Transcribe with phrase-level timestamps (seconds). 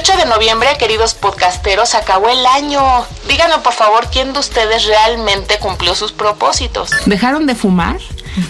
[0.00, 2.82] 18 de noviembre, queridos podcasteros, acabó el año.
[3.28, 6.90] Díganme por favor quién de ustedes realmente cumplió sus propósitos.
[7.06, 8.00] ¿Dejaron de fumar?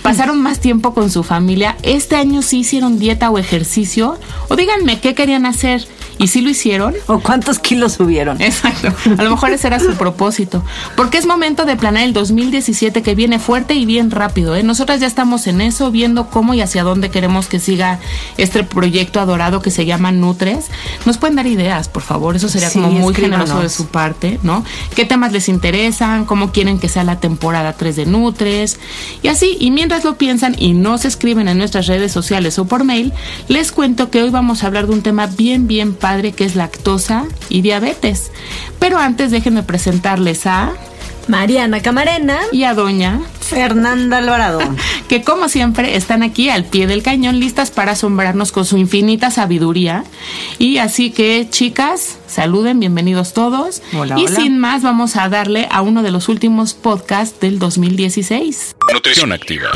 [0.01, 1.77] ¿Pasaron más tiempo con su familia?
[1.83, 4.19] ¿Este año sí hicieron dieta o ejercicio?
[4.49, 5.87] O díganme qué querían hacer.
[6.19, 6.95] ¿Y si lo hicieron?
[7.07, 8.41] ¿O cuántos kilos subieron?
[8.41, 8.93] Exacto.
[9.19, 10.63] A lo mejor ese era su propósito.
[10.97, 14.55] Porque es momento de planear el 2017 que viene fuerte y bien rápido.
[14.57, 14.63] ¿eh?
[14.63, 17.99] Nosotras ya estamos en eso, viendo cómo y hacia dónde queremos que siga
[18.37, 20.67] este proyecto adorado que se llama Nutres.
[21.05, 22.37] Nos pueden dar ideas, por favor.
[22.37, 24.65] Eso sería como muy generoso de su parte, ¿no?
[24.95, 26.25] ¿Qué temas les interesan?
[26.25, 28.79] ¿Cómo quieren que sea la temporada 3 de Nutres?
[29.23, 32.65] Y así, y mientras lo piensan y no se escriben en nuestras redes sociales o
[32.65, 33.13] por mail,
[33.49, 36.55] les cuento que hoy vamos a hablar de un tema bien, bien padre que es
[36.55, 38.31] lactosa y diabetes.
[38.79, 40.75] Pero antes déjenme presentarles a
[41.29, 44.59] Mariana Camarena y a Doña Fernanda Alvarado,
[45.09, 49.31] que como siempre están aquí al pie del cañón listas para asombrarnos con su infinita
[49.31, 50.05] sabiduría.
[50.59, 53.81] Y así que chicas, saluden, bienvenidos todos.
[54.19, 58.74] y sin más vamos a darle a uno de los últimos podcasts del 2016.
[58.95, 59.73] Nutrición activa.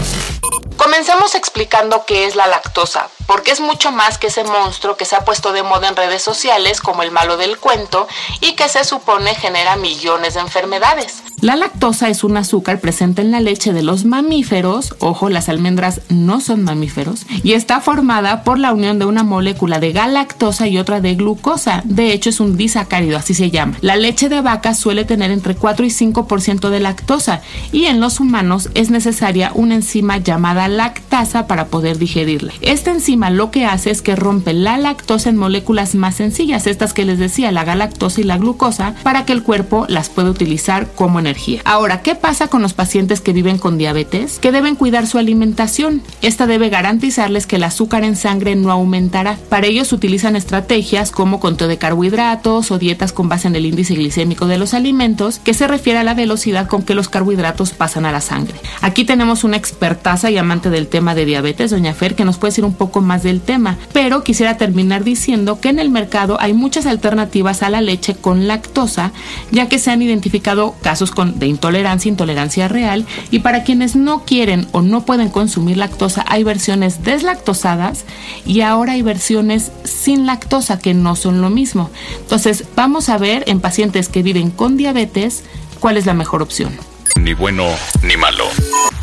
[0.77, 5.17] Comencemos explicando qué es la lactosa, porque es mucho más que ese monstruo que se
[5.17, 8.07] ha puesto de moda en redes sociales como el malo del cuento
[8.41, 11.25] y que se supone genera millones de enfermedades.
[11.41, 16.01] La lactosa es un azúcar presente en la leche de los mamíferos, ojo, las almendras
[16.09, 20.79] no son mamíferos, y está formada por la unión de una molécula de galactosa y
[20.79, 21.83] otra de glucosa.
[21.85, 23.77] De hecho, es un disacárido, así se llama.
[23.83, 28.19] La leche de vaca suele tener entre 4 y 5% de lactosa, y en los
[28.19, 32.53] humanos es necesaria una enzima llamada lactasa para poder digerirla.
[32.63, 36.95] Esta enzima lo que hace es que rompe la lactosa en moléculas más sencillas, estas
[36.95, 40.89] que les decía, la galactosa y la glucosa, para que el cuerpo las pueda utilizar
[40.97, 41.28] como energía
[41.65, 44.39] Ahora, ¿qué pasa con los pacientes que viven con diabetes?
[44.39, 46.03] Que deben cuidar su alimentación.
[46.23, 49.39] Esta debe garantizarles que el azúcar en sangre no aumentará.
[49.49, 53.95] Para ellos utilizan estrategias como conteo de carbohidratos o dietas con base en el índice
[53.95, 58.07] glicémico de los alimentos, que se refiere a la velocidad con que los carbohidratos pasan
[58.07, 58.55] a la sangre.
[58.81, 62.53] Aquí tenemos una expertaza y amante del tema de diabetes, doña Fer, que nos puede
[62.53, 66.53] decir un poco más del tema, pero quisiera terminar diciendo que en el mercado hay
[66.53, 69.13] muchas alternativas a la leche con lactosa,
[69.51, 74.67] ya que se han identificado casos de intolerancia, intolerancia real, y para quienes no quieren
[74.73, 78.05] o no pueden consumir lactosa, hay versiones deslactosadas
[78.47, 81.91] y ahora hay versiones sin lactosa que no son lo mismo.
[82.21, 85.45] Entonces, vamos a ver en pacientes que viven con diabetes
[85.81, 86.77] cuál es la mejor opción.
[87.17, 87.65] Ni bueno
[88.03, 88.45] ni malo.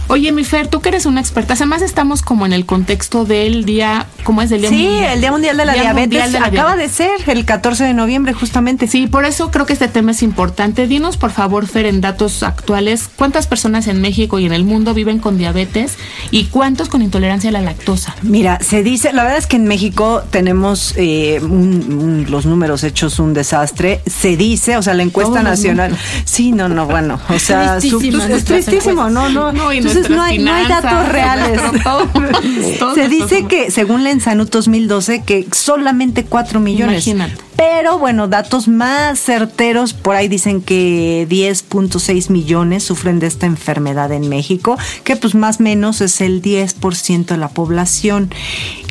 [0.08, 3.66] Oye, mi Fer, tú que eres una experta, además estamos como en el contexto del
[3.66, 4.50] día, ¿cómo es?
[4.50, 7.94] Del día sí, el Día Mundial de la Diabetes acaba de ser el 14 de
[7.94, 8.88] noviembre justamente.
[8.88, 10.86] Sí, por eso creo que este tema es importante.
[10.88, 14.94] Dinos, por favor, Fer, en datos actuales, ¿cuántas personas en México y en el mundo
[14.94, 15.98] viven con diabetes
[16.30, 18.16] y cuántos con intolerancia a la lactosa?
[18.22, 23.34] Mira, se dice, la verdad es que en México tenemos eh, los números hechos un
[23.34, 24.02] desastre.
[24.06, 25.98] Se dice, o sea, la encuesta nacional.
[26.26, 29.52] Sí, no, no, bueno, o sea, es tristísimo, no, no.
[29.52, 31.62] no no hay, datos reales.
[32.96, 37.10] Se dice que, según la Ensanut 2012, que solamente 4 millones.
[37.56, 44.12] Pero bueno, datos más certeros, por ahí dicen que 10.6 millones sufren de esta enfermedad
[44.12, 48.30] en México, que pues más o menos es el 10% de la población.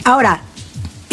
[0.05, 0.41] Ahora,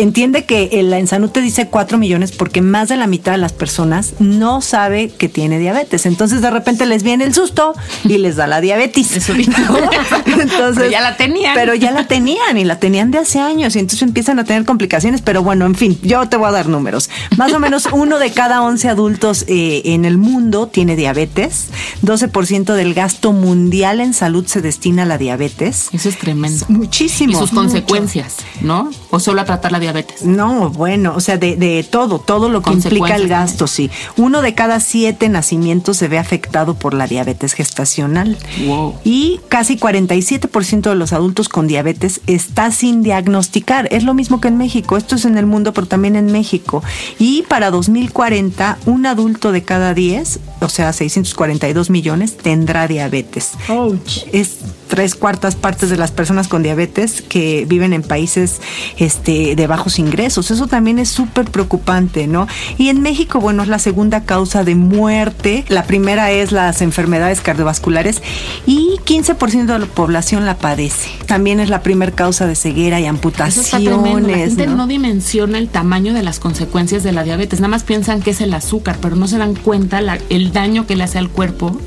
[0.03, 3.53] entiende que la Ensanut te dice 4 millones porque más de la mitad de las
[3.53, 6.05] personas no sabe que tiene diabetes.
[6.05, 9.29] Entonces de repente les viene el susto y les da la diabetes.
[9.29, 11.55] Entonces, pero ya la tenían.
[11.55, 14.65] Pero ya la tenían y la tenían de hace años y entonces empiezan a tener
[14.65, 15.21] complicaciones.
[15.21, 17.09] Pero bueno, en fin, yo te voy a dar números.
[17.37, 21.67] Más o menos uno de cada 11 adultos eh, en el mundo tiene diabetes.
[22.03, 25.89] 12% del gasto mundial en salud se destina a la diabetes.
[25.91, 26.65] Eso es tremendo.
[26.69, 27.33] Muchísimo.
[27.33, 28.89] Y sus consecuencias, ¿no?
[29.11, 30.23] O solo a tratar la diabetes?
[30.23, 33.91] No, bueno, o sea, de, de todo, todo lo que implica el gasto, sí.
[34.17, 38.37] Uno de cada siete nacimientos se ve afectado por la diabetes gestacional.
[38.65, 38.95] Wow.
[39.03, 43.87] Y casi 47% de los adultos con diabetes está sin diagnosticar.
[43.91, 44.97] Es lo mismo que en México.
[44.97, 46.83] Esto es en el mundo, pero también en México.
[47.19, 53.51] Y para 2040, un adulto de cada 10, o sea, 642 millones, tendrá diabetes.
[53.67, 54.25] Ouch.
[54.31, 54.59] Es
[54.91, 58.59] tres cuartas partes de las personas con diabetes que viven en países
[58.97, 60.51] este, de bajos ingresos.
[60.51, 62.45] Eso también es súper preocupante, ¿no?
[62.77, 65.63] Y en México, bueno, es la segunda causa de muerte.
[65.69, 68.21] La primera es las enfermedades cardiovasculares
[68.67, 71.09] y 15% de la población la padece.
[71.25, 73.69] También es la primera causa de ceguera y amputaciones.
[73.69, 74.27] tremendo.
[74.27, 74.75] La gente ¿no?
[74.75, 74.87] ¿no?
[74.87, 77.61] dimensiona el tamaño de las consecuencias de la diabetes.
[77.61, 80.85] Nada más piensan que es el azúcar, pero no se dan cuenta la- el daño
[80.85, 81.77] que le hace al cuerpo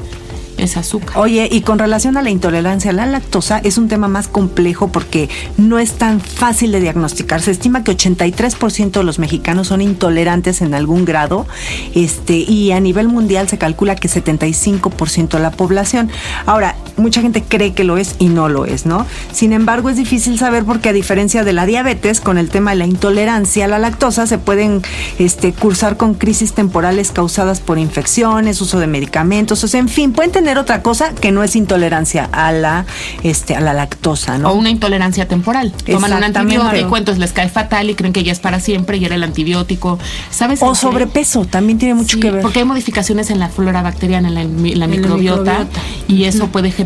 [0.59, 1.17] ese azúcar.
[1.19, 4.89] Oye, y con relación a la intolerancia a la lactosa, es un tema más complejo
[4.89, 7.41] porque no es tan fácil de diagnosticar.
[7.41, 11.47] Se estima que 83% de los mexicanos son intolerantes en algún grado,
[11.95, 16.11] este, y a nivel mundial se calcula que 75% de la población.
[16.47, 19.07] Ahora, mucha gente cree que lo es y no lo es, ¿no?
[19.33, 22.77] Sin embargo, es difícil saber porque a diferencia de la diabetes, con el tema de
[22.77, 24.83] la intolerancia a la lactosa, se pueden
[25.19, 30.13] este, cursar con crisis temporales causadas por infecciones, uso de medicamentos, o sea, en fin,
[30.13, 32.87] pueden tener otra cosa que no es intolerancia a la,
[33.23, 34.51] este, a la lactosa, ¿no?
[34.51, 35.73] O una intolerancia temporal.
[35.85, 39.05] Toman un antibiótico, entonces les cae fatal y creen que ya es para siempre y
[39.05, 39.99] era el antibiótico.
[40.31, 40.61] ¿Sabes?
[40.63, 42.43] O sobrepeso, también tiene mucho Sí, que ver.
[42.43, 45.81] Porque hay modificaciones en la flora bacteriana, en la, en la la microbiota, microbiota.
[46.09, 46.84] y eso puede generar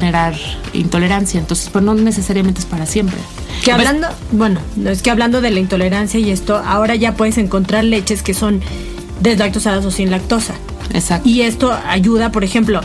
[0.72, 1.40] intolerancia.
[1.40, 3.18] Entonces, pero no necesariamente es para siempre.
[3.62, 7.14] Que Pues, hablando, bueno, no, es que hablando de la intolerancia y esto, ahora ya
[7.14, 8.60] puedes encontrar leches que son
[9.20, 10.54] deslactosadas o sin lactosa.
[10.92, 11.28] Exacto.
[11.28, 12.80] Y esto ayuda, por ejemplo,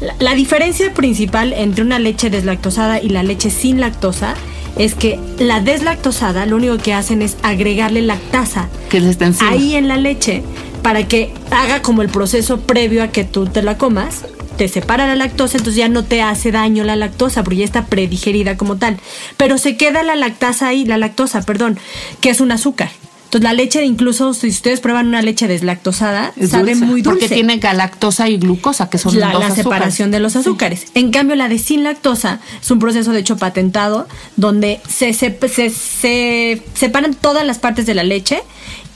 [0.00, 4.34] la, la diferencia principal entre una leche deslactosada y la leche sin lactosa
[4.76, 9.88] es que la deslactosada lo único que hacen es agregarle lactasa que está ahí en
[9.88, 10.42] la leche
[10.82, 14.24] para que haga como el proceso previo a que tú te la comas.
[14.56, 17.86] Te separa la lactosa, entonces ya no te hace daño la lactosa, porque ya está
[17.86, 18.98] predigerida como tal.
[19.36, 21.78] Pero se queda la lactasa ahí, la lactosa, perdón,
[22.20, 22.90] que es un azúcar.
[23.34, 26.86] Entonces la leche, incluso si ustedes prueban una leche deslactosada, Es sabe dulce.
[26.86, 29.64] muy dulce Porque tiene galactosa y glucosa, que son la, dos la azúcares.
[29.64, 30.86] separación de los azúcares.
[30.94, 35.36] En cambio, la de sin lactosa es un proceso de hecho patentado donde se, se,
[35.48, 38.40] se- se separan todas las partes de la leche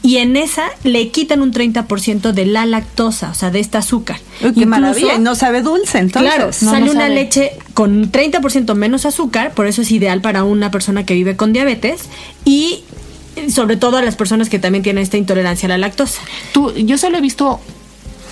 [0.02, 4.19] y en esa le quitan un 30% de la lactosa, o sea, de este azúcar.
[4.40, 6.32] Uy, qué Incluso- maravilla, y no sabe dulce, entonces.
[6.32, 7.14] Claro, no, sale no una sabe.
[7.17, 11.52] leche con 30% menos azúcar, por eso es ideal para una persona que vive con
[11.52, 12.02] diabetes
[12.44, 12.85] y
[13.50, 16.20] sobre todo a las personas que también tienen esta intolerancia a la lactosa.
[16.52, 17.61] Tú, yo solo he visto,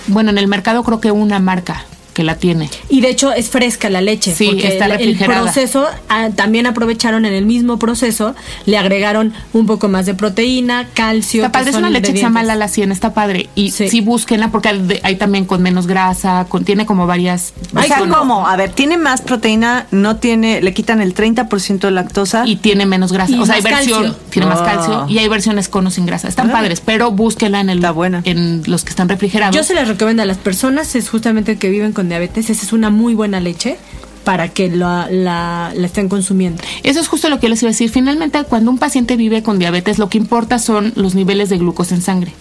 [0.07, 1.85] bueno, en el mercado creo que una marca
[2.17, 2.67] que la tiene.
[2.89, 4.33] Y de hecho es fresca la leche.
[4.33, 5.43] Sí, porque está el- el refrigerada.
[5.43, 8.33] proceso, ah, también aprovecharon en el mismo proceso,
[8.65, 11.41] le agregaron un poco más de proteína, calcio.
[11.45, 12.41] Está padre, que es una leche que se llama.
[12.41, 13.49] Lala 100, está padre.
[13.53, 13.87] Y Sí.
[13.87, 14.69] sí, búsquenla porque
[15.03, 17.53] hay, también con menos grasa, contiene como varias...
[17.75, 18.47] O sea, ¿cómo?
[18.47, 22.47] A ver, tiene más proteína, no tiene, le quitan el 30% de lactosa.
[22.47, 23.31] Y tiene menos grasa.
[23.31, 24.19] Y o sea, hay versión, calcio.
[24.31, 24.65] tiene más Ah.
[24.65, 26.27] calcio y hay versiones con o sin grasa.
[26.27, 26.53] Están Ah.
[26.53, 28.21] padres, pero búsquenla en el Está buena.
[28.25, 29.55] en los que están refrigerados.
[29.55, 32.73] Yo se las recomiendo a las personas, es justamente que viven con diabetes, esa es
[32.73, 33.77] una muy buena leche
[34.23, 36.61] para que la, la, la estén consumiendo.
[36.83, 37.89] Eso es justo lo que les iba a decir.
[37.89, 41.95] Finalmente, cuando un paciente vive con diabetes, lo que importa son los niveles de glucosa
[41.95, 42.33] en sangre.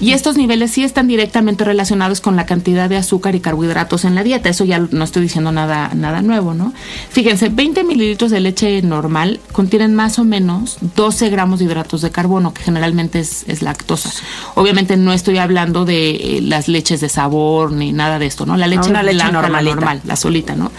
[0.00, 4.14] Y estos niveles sí están directamente relacionados con la cantidad de azúcar y carbohidratos en
[4.14, 4.48] la dieta.
[4.48, 6.72] Eso ya no estoy diciendo nada, nada nuevo, ¿no?
[7.10, 12.10] Fíjense, 20 mililitros de leche normal contienen más o menos 12 gramos de hidratos de
[12.10, 14.10] carbono, que generalmente es, es lactosa.
[14.54, 18.56] Obviamente no estoy hablando de eh, las leches de sabor ni nada de esto, ¿no?
[18.56, 19.18] La leche, una leche
[19.64, 20.70] normal, la solita, ¿no?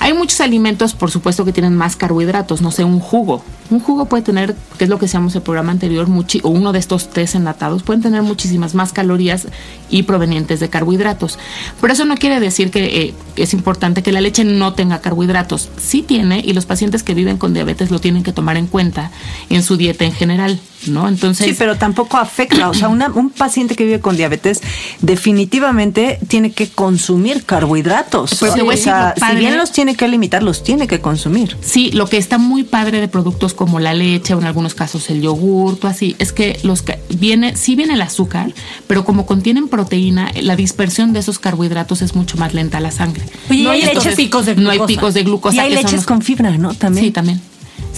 [0.00, 3.42] Hay muchos alimentos, por supuesto, que tienen más carbohidratos, no sé, un jugo.
[3.70, 6.72] Un jugo puede tener, que es lo que decíamos el programa anterior, muchi- o uno
[6.72, 9.46] de estos tés enlatados, pueden tener muchísimas más calorías
[9.88, 11.38] y provenientes de carbohidratos.
[11.80, 15.68] Pero eso no quiere decir que eh, es importante que la leche no tenga carbohidratos.
[15.76, 19.12] Sí tiene, y los pacientes que viven con diabetes lo tienen que tomar en cuenta
[19.48, 21.08] en su dieta en general, ¿no?
[21.08, 22.68] Entonces, Sí, pero tampoco afecta.
[22.68, 24.60] O sea, una- un paciente que vive con diabetes
[25.00, 28.42] definitivamente tiene que consumir carbohidratos.
[28.42, 31.56] A o sea, padre- si bien los tiene que limitar, los tiene que consumir.
[31.60, 35.08] Sí, lo que está muy padre de productos como la leche o en algunos casos
[35.10, 38.52] el yogur, o así, es que los ca- viene, sí viene el azúcar,
[38.86, 42.90] pero como contienen proteína, la dispersión de esos carbohidratos es mucho más lenta a la
[42.90, 43.22] sangre.
[43.50, 44.86] Oye, no hay leches picos de No hay glucosa.
[44.86, 45.56] picos de glucosa.
[45.56, 46.74] y hay que leches los- con fibra, ¿no?
[46.74, 47.06] También.
[47.06, 47.40] Sí, también.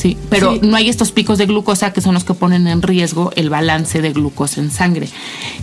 [0.05, 0.61] Sí, pero Sí.
[0.63, 4.03] no hay estos picos de glucosa que son los que ponen en riesgo el balance
[4.03, 5.09] de glucosa en sangre.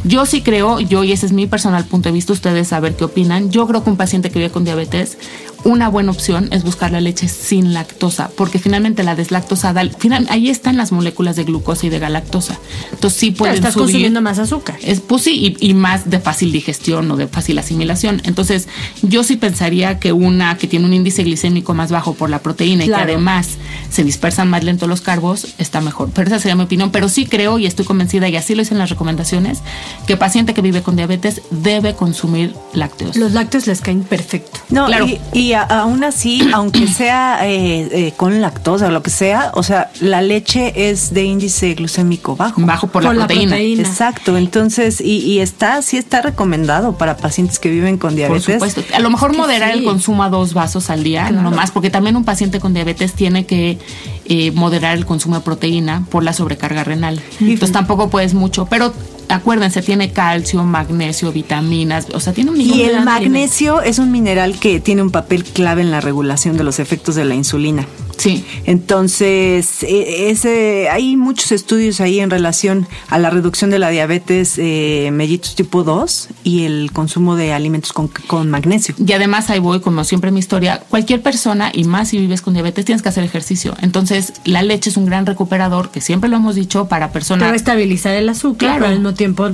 [0.03, 2.95] Yo sí creo, yo y ese es mi personal punto de vista, ustedes a ver
[2.95, 3.51] qué opinan.
[3.51, 5.19] Yo creo que un paciente que vive con diabetes
[5.63, 10.49] una buena opción es buscar la leche sin lactosa, porque finalmente la deslactosada, final, ahí
[10.49, 12.59] están las moléculas de glucosa y de galactosa.
[12.91, 14.77] Entonces sí pueden estás consumiendo más azúcar.
[14.81, 18.21] Es, pues sí, y, más de fácil digestión o de fácil asimilación.
[18.25, 18.67] Entonces
[19.01, 22.85] yo sí pensaría que una que tiene un índice glicémico más bajo por la proteína
[22.85, 23.49] y que además
[23.89, 26.09] se dispersan más lento los carbos, está mejor.
[26.13, 26.91] Pero esa sería mi opinión.
[26.91, 29.59] Pero sí creo y estoy convencida, y así lo dicen las recomendaciones,
[30.07, 33.15] que paciente que vive con diabetes debe consumir lácteos.
[33.15, 34.59] Los lácteos les caen perfecto.
[34.69, 35.07] No, claro.
[35.33, 39.91] y, aún así, aunque sea eh, eh, con lactosa o lo que sea, o sea,
[39.99, 42.61] la leche es de índice glucémico bajo.
[42.61, 43.59] Bajo por, la, proteína.
[43.59, 44.37] Exacto.
[44.37, 48.45] Entonces, y, está, sí está recomendado para pacientes que viven con diabetes.
[48.45, 48.95] Por supuesto.
[48.95, 52.15] A lo mejor moderar el consumo a dos vasos al día, no más, porque también
[52.15, 53.77] un paciente con diabetes tiene que
[54.25, 57.21] eh, moderar el consumo de proteína por la sobrecarga renal.
[57.39, 58.93] Entonces tampoco puedes mucho, pero
[59.31, 64.59] acuérdense, tiene calcio, magnesio, vitaminas, o sea, tiene un Y el magnesio es un mineral
[64.59, 67.87] que tiene un papel clave en la regulación de los efectos de la insulina.
[68.21, 68.45] Sí.
[68.65, 74.59] Entonces, e, ese, hay muchos estudios ahí en relación a la reducción de la diabetes
[74.59, 78.93] eh, mellitus tipo 2 y el consumo de alimentos con, con, magnesio.
[79.03, 82.43] Y además ahí voy, como siempre en mi historia, cualquier persona, y más si vives
[82.43, 83.75] con diabetes, tienes que hacer ejercicio.
[83.81, 87.45] Entonces, la leche es un gran recuperador, que siempre lo hemos dicho, para personas...
[87.45, 89.49] Para estabilizar el azúcar, pero al mismo tiempo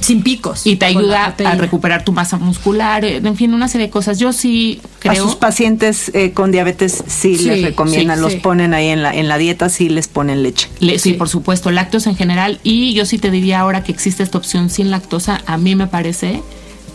[0.00, 0.66] sin picos.
[0.66, 4.18] Y te ayuda a recuperar tu masa muscular, eh, en fin, una serie de cosas.
[4.18, 5.12] Yo sí creo...
[5.12, 9.14] A sus pacientes eh, con diabetes sí, sí les recomiendo los ponen ahí en la,
[9.14, 10.68] en la dieta, sí les ponen leche.
[10.98, 12.60] sí, por supuesto, lácteos en general.
[12.62, 15.86] Y yo sí te diría ahora que existe esta opción sin lactosa, a mí me
[15.86, 16.42] parece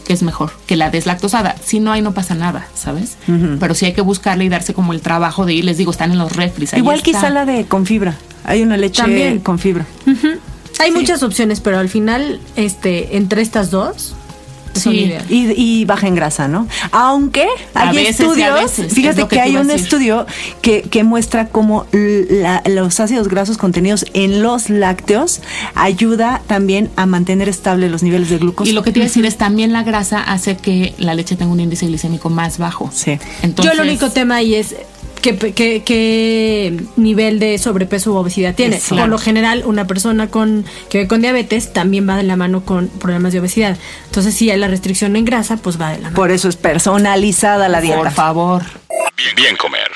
[0.06, 1.56] que es mejor que la deslactosada.
[1.64, 3.18] Si no hay, no pasa nada, ¿sabes?
[3.60, 6.12] Pero sí hay que buscarle y darse como el trabajo de ir, les digo, están
[6.12, 6.74] en los refris.
[6.74, 8.16] Igual quizá la de con fibra.
[8.46, 9.40] Hay una leche También.
[9.40, 9.86] con fibra.
[10.80, 14.16] Hay muchas opciones, pero al final, este, entre estas dos,
[14.78, 16.68] Sí, y, baja en grasa, ¿no?
[16.92, 20.26] Aunque hay estudios, fíjate que, hay un estudio
[20.62, 21.86] que, que, muestra cómo
[22.66, 25.42] los ácidos grasos contenidos en los lácteos
[25.76, 28.70] ayuda también a mantener estable los niveles de glucosa.
[28.70, 31.36] Y lo que te iba a decir es también la grasa hace que la leche
[31.36, 32.90] tenga un índice glicémico más bajo.
[32.94, 33.18] Sí.
[33.42, 34.76] Entonces, Yo el único tema ahí es
[35.22, 38.82] qué, nivel de sobrepeso u obesidad tiene.
[38.90, 42.64] Por lo general, una persona con que ve con diabetes también va de la mano
[42.64, 43.78] con problemas de obesidad.
[44.06, 46.16] Entonces, si hay la restricción en grasa, pues va de la mano.
[46.16, 47.98] Por eso es personalizada la dieta.
[47.98, 48.64] Por favor.
[49.16, 49.92] Bien, bien comer.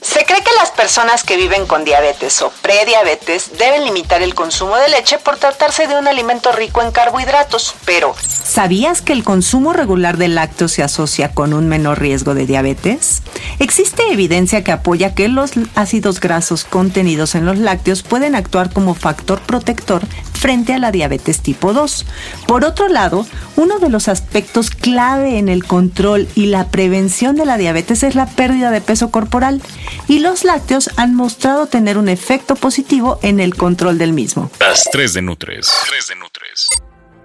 [0.00, 4.76] Se cree que las personas que viven con diabetes o prediabetes deben limitar el consumo
[4.76, 9.74] de leche por tratarse de un alimento rico en carbohidratos, pero ¿sabías que el consumo
[9.74, 13.22] regular de lácteos se asocia con un menor riesgo de diabetes?
[13.58, 18.94] Existe evidencia que apoya que los ácidos grasos contenidos en los lácteos pueden actuar como
[18.94, 20.02] factor protector
[20.44, 22.04] frente a la diabetes tipo 2.
[22.46, 27.46] Por otro lado, uno de los aspectos clave en el control y la prevención de
[27.46, 29.62] la diabetes es la pérdida de peso corporal
[30.06, 34.50] y los lácteos han mostrado tener un efecto positivo en el control del mismo.
[34.60, 35.72] Las 3 de Nutres.
[35.88, 36.68] 3 de Nutres.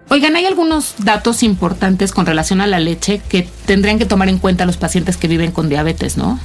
[0.07, 4.39] Oigan, hay algunos datos importantes con relación a la leche que tendrían que tomar en
[4.39, 6.39] cuenta los pacientes que viven con diabetes, ¿no?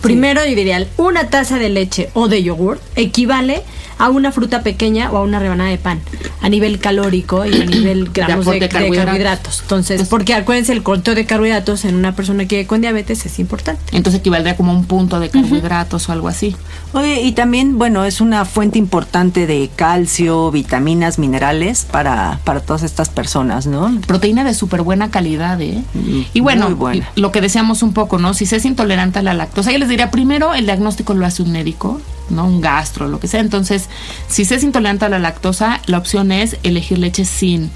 [0.00, 3.62] Primero, yo diría, una taza de leche o de yogur equivale
[4.00, 6.00] a una fruta pequeña o a una rebanada de pan
[6.40, 9.60] a nivel calórico y a nivel gramos de, carbohidratos.
[9.60, 13.26] Entonces, pues porque acuérdense, el conteo de carbohidratos en una persona que vive con diabetes
[13.26, 13.82] es importante.
[13.92, 16.56] Entonces equivaldría como un punto de carbohidratos o algo así.
[16.94, 22.82] Oye, y también, bueno, es una fuente importante de calcio, vitaminas, minerales para, para todas
[22.82, 24.00] estas personas, ¿no?
[24.06, 25.84] Proteína de súper buena calidad, ¿eh?
[25.92, 26.74] Mm, y bueno,
[27.16, 28.32] lo que deseamos un poco, ¿no?
[28.32, 31.42] Si se es intolerante a la lactosa, yo les diría, primero, el diagnóstico lo hace
[31.42, 32.46] un médico, ¿no?
[32.46, 33.40] Un gastro, lo que sea.
[33.40, 33.88] Entonces,
[34.28, 37.70] si se es intolerante a la lactosa, la opción es elegir leche sin.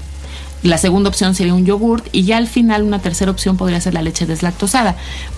[0.63, 3.93] La segunda opción sería un yogurt y ya al final una tercera opción podría ser
[3.93, 4.95] la leche deslactosada.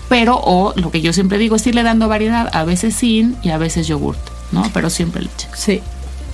[0.08, 3.50] Pero, o lo que yo siempre digo es irle dando variedad, a veces sin y
[3.50, 4.20] a veces yogurt,
[4.52, 4.62] ¿no?
[4.72, 5.48] Pero siempre leche.
[5.54, 5.82] Sí.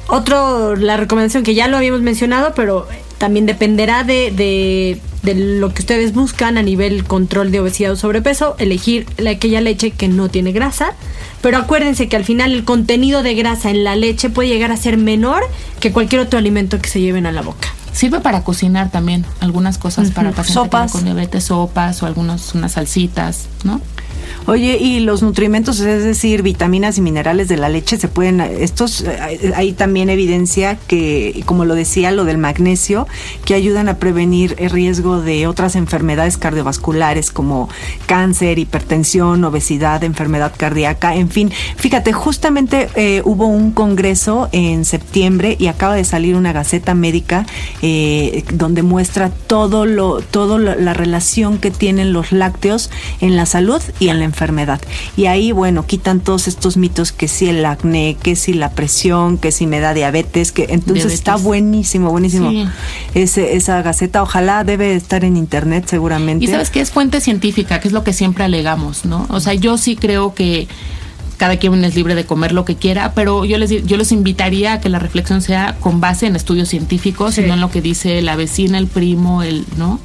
[0.07, 2.87] Otro, la recomendación que ya lo habíamos mencionado, pero
[3.19, 7.97] también dependerá de, de, de, lo que ustedes buscan a nivel control de obesidad o
[7.97, 10.93] sobrepeso, elegir aquella leche que no tiene grasa.
[11.41, 14.77] Pero acuérdense que al final el contenido de grasa en la leche puede llegar a
[14.77, 15.43] ser menor
[15.81, 17.69] que cualquier otro alimento que se lleven a la boca.
[17.93, 23.47] Sirve para cocinar también algunas cosas para pacientes con diabetes, sopas o algunas unas salsitas,
[23.63, 23.81] ¿no?
[24.47, 29.03] Oye, y los nutrimentos, es decir, vitaminas y minerales de la leche se pueden, estos,
[29.03, 33.07] eh, hay también evidencia que, como lo decía, lo del magnesio,
[33.45, 37.69] que ayudan a prevenir el riesgo de otras enfermedades cardiovasculares como
[38.07, 41.51] cáncer, hipertensión, obesidad, enfermedad cardíaca, en fin.
[41.77, 47.47] Fíjate, justamente eh, hubo un congreso en septiembre y acaba de salir una gaceta médica
[47.83, 52.91] eh, donde muestra todo lo, todo la relación que tienen los lácteos
[53.21, 54.81] en la salud y en la enfermedad.
[55.17, 59.39] Y ahí, bueno, quitan todos estos mitos que si el acné, que si la presión,
[59.39, 62.51] que si me da diabetes, que entonces está buenísimo, buenísimo.
[63.15, 66.45] Ese, esa gaceta, ojalá debe estar en internet seguramente.
[66.45, 69.27] Y sabes que es fuente científica, que es lo que siempre alegamos, ¿no?
[69.31, 70.69] O sea, yo sí creo que
[71.37, 74.75] cada quien es libre de comer lo que quiera, pero yo les yo les invitaría
[74.75, 77.81] a que la reflexión sea con base en estudios científicos y no en lo que
[77.81, 80.01] dice la vecina, el primo, el, ¿no?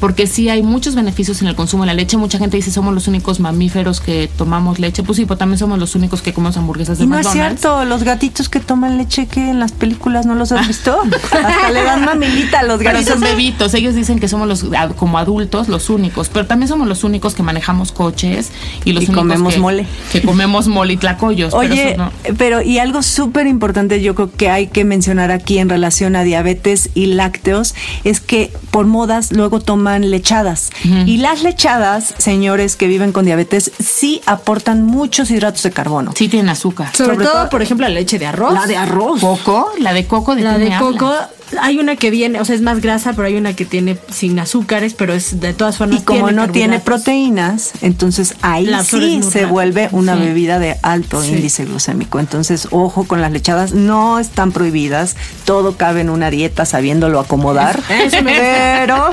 [0.00, 2.16] Porque sí hay muchos beneficios en el consumo de la leche.
[2.16, 5.02] Mucha gente dice somos los únicos mamíferos que tomamos leche.
[5.02, 7.84] Pues sí, pero también somos los únicos que comemos hamburguesas de y no es cierto,
[7.84, 11.00] los gatitos que toman leche que en las películas no los has visto.
[11.24, 13.04] Hasta le dan mamilita a los gatitos.
[13.04, 13.74] Pero son bebitos.
[13.74, 17.42] Ellos dicen que somos los como adultos los únicos, pero también somos los únicos que
[17.42, 18.50] manejamos coches
[18.84, 19.86] y los únicos comemos que, mole.
[20.12, 21.54] Que comemos mole y tlacoyos.
[21.54, 21.96] Oye,
[22.36, 26.22] pero, y algo súper importante yo creo que hay que mencionar aquí en relación a
[26.22, 27.74] diabetes y lácteos
[28.04, 33.70] es que por modas luego toman lechadas y las lechadas, señores que viven con diabetes,
[33.78, 36.12] sí aportan muchos hidratos de carbono.
[36.16, 36.94] Sí tienen azúcar.
[36.96, 38.52] Sobre, todo, por ejemplo, la leche de arroz.
[38.52, 39.20] La de arroz.
[39.20, 41.12] Coco, la de coco de La de coco
[41.60, 44.38] hay una que viene, o sea, es más grasa, pero hay una que tiene sin
[44.38, 46.00] azúcares, pero es de todas formas.
[46.00, 51.64] Y como no tiene proteínas, entonces ahí sí se vuelve una bebida de alto índice
[51.64, 52.18] glucémico.
[52.20, 57.80] Entonces, ojo con las lechadas, no están prohibidas, todo cabe en una dieta sabiéndolo acomodar.
[58.24, 59.10] pero,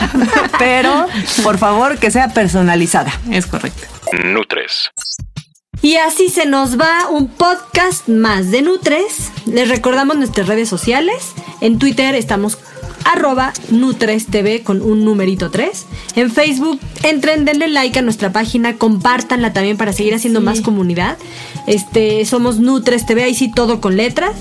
[0.60, 1.06] pero,
[1.44, 3.12] por favor, que sea personalizada.
[3.30, 3.88] Es correcto.
[4.26, 4.92] Nutres.
[5.84, 9.34] Y así se nos va un podcast más de Nutres.
[9.46, 11.34] Les recordamos nuestras redes sociales.
[11.60, 12.58] En Twitter estamos
[13.04, 15.86] arroba Nutres TV con un numerito 3.
[16.16, 21.18] En Facebook, entren, denle like a nuestra página, compártanla también para seguir haciendo más comunidad.
[21.68, 24.38] Este, somos Nutres TV, ahí sí todo con letras.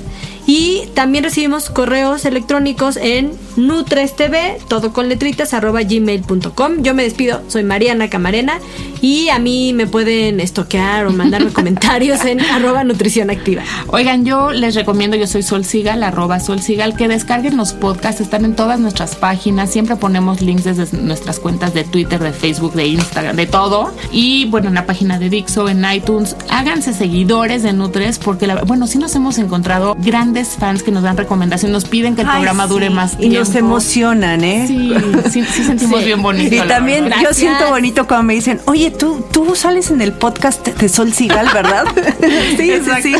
[0.47, 6.83] Y también recibimos correos electrónicos en nutrestv, todo con letritas, arroba gmail.com.
[6.83, 8.59] Yo me despido, soy Mariana Camarena
[9.01, 13.63] y a mí me pueden estoquear o mandarme comentarios en arroba nutrición activa.
[13.89, 18.21] Oigan, yo les recomiendo, yo soy Sol Sigal, arroba Sol Sigal, que descarguen los podcasts,
[18.21, 22.73] están en todas nuestras páginas, siempre ponemos links desde nuestras cuentas de Twitter, de Facebook,
[22.73, 23.93] de Instagram, de todo.
[24.11, 28.63] Y bueno, en la página de Dixo, en iTunes, háganse seguidores de Nutres, porque la,
[28.63, 32.29] bueno, sí nos hemos encontrado grandes fans que nos dan recomendaciones, nos piden que el
[32.29, 33.35] programa dure más tiempo.
[33.35, 34.67] Y nos emocionan, ¿eh?
[34.67, 36.55] Sí, sí, sentimos bien bonito.
[36.55, 40.67] Y también yo siento bonito cuando me dicen, oye, tú, tú sales en el podcast
[40.67, 41.85] de Sol Sigal, ¿verdad?
[42.57, 43.15] sí, sí, sí,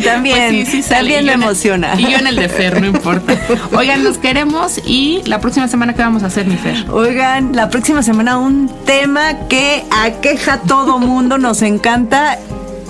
[0.04, 1.94] También, pues también me emociona.
[1.98, 3.34] y yo en el de Fer, no importa.
[3.76, 6.86] Oigan, nos queremos y la próxima semana, ¿qué vamos a hacer, mi Fer?
[6.90, 12.38] Oigan, la próxima semana un tema que aqueja a todo mundo, nos encanta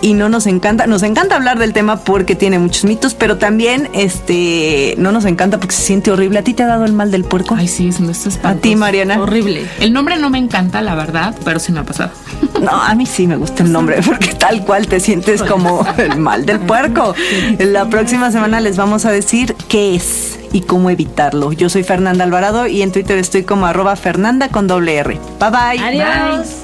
[0.05, 3.89] y no nos encanta, nos encanta hablar del tema porque tiene muchos mitos, pero también
[3.95, 6.41] este no nos encanta porque se siente horrible.
[6.41, 7.55] ¿A ti te ha dado el mal del puerco?
[7.57, 9.19] Ay, sí, es A ti, Mariana.
[9.19, 9.67] Horrible.
[9.81, 12.11] El nombre no me encanta, la verdad, pero sí me ha pasado.
[12.61, 16.19] No, a mí sí me gusta el nombre porque tal cual te sientes como el
[16.19, 17.15] mal del puerco.
[17.59, 21.53] La próxima semana les vamos a decir qué es y cómo evitarlo.
[21.53, 25.19] Yo soy Fernanda Alvarado y en Twitter estoy como arroba Fernanda con doble R.
[25.41, 25.83] Bye bye.
[25.83, 26.64] Adiós.